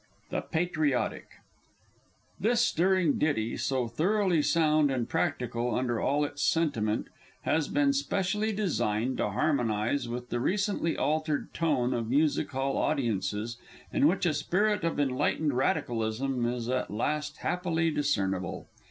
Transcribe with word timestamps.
THE 0.31 0.41
PATRIOTIC 0.41 1.27
This 2.39 2.61
stirring 2.61 3.19
ditty 3.19 3.55
so 3.55 3.87
thoroughly 3.87 4.41
sound 4.41 4.89
and 4.89 5.07
practical 5.07 5.75
under 5.75 6.01
all 6.01 6.25
its 6.25 6.41
sentiment 6.41 7.07
has 7.43 7.67
been 7.67 7.93
specially 7.93 8.51
designed 8.51 9.17
to 9.17 9.29
harmonise 9.29 10.09
with 10.09 10.29
the 10.29 10.39
recently 10.39 10.97
altered 10.97 11.53
tone 11.53 11.93
of 11.93 12.09
Music 12.09 12.49
hall 12.49 12.77
audiences, 12.77 13.57
in 13.93 14.07
which 14.07 14.25
a 14.25 14.33
spirit 14.33 14.83
of 14.83 14.99
enlightened 14.99 15.53
Radicalism 15.55 16.47
is 16.47 16.67
at 16.67 16.89
last 16.89 17.37
happily 17.41 17.91
discernible. 17.91 18.65